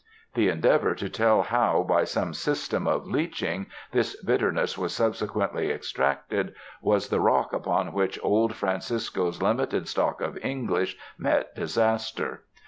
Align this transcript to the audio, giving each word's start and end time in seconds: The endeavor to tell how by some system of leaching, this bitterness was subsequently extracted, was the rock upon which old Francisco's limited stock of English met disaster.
The 0.33 0.49
endeavor 0.49 0.95
to 0.95 1.09
tell 1.11 1.43
how 1.43 1.83
by 1.83 2.05
some 2.05 2.33
system 2.33 2.87
of 2.87 3.05
leaching, 3.05 3.67
this 3.91 4.19
bitterness 4.23 4.75
was 4.75 4.95
subsequently 4.95 5.69
extracted, 5.69 6.55
was 6.81 7.09
the 7.09 7.19
rock 7.19 7.53
upon 7.53 7.93
which 7.93 8.17
old 8.23 8.55
Francisco's 8.55 9.43
limited 9.43 9.87
stock 9.87 10.19
of 10.19 10.39
English 10.43 10.97
met 11.19 11.53
disaster. 11.55 12.45